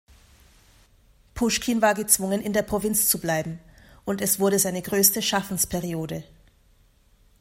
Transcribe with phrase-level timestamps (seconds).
[1.35, 3.59] Puschkin war gezwungen, in der Provinz zu bleiben,
[4.03, 6.23] und es wurde seine größte Schaffensperiode.